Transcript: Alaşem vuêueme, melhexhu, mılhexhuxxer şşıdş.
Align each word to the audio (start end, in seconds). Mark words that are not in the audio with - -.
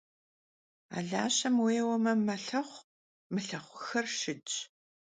Alaşem 0.97 1.55
vuêueme, 1.63 2.13
melhexhu, 2.27 2.85
mılhexhuxxer 3.33 4.05
şşıdş. 4.11 4.53